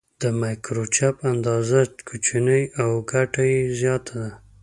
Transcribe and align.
د 0.21 0.23
مایکروچپ 0.41 1.15
اندازه 1.31 1.79
کوچنۍ 2.07 2.63
او 2.81 2.89
ګټه 3.11 3.43
یې 3.53 3.61
زیاته 3.79 4.13
ده. 4.21 4.31